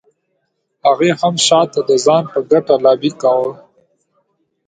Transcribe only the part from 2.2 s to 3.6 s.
په ګټه لابي کاوه.